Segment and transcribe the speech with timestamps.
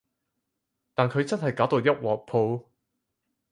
[0.95, 2.65] 但佢真係搞到一鑊泡